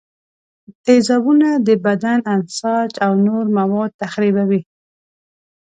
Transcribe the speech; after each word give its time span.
تیزابونه 0.85 1.49
د 1.67 1.69
بدن 1.85 2.17
انساج 2.35 2.89
او 3.05 3.11
نور 3.27 3.45
مواد 3.57 3.91
تخریبوي. 4.03 4.61